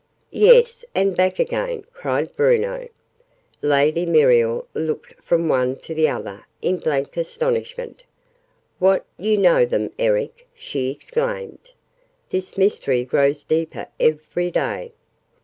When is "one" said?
5.47-5.75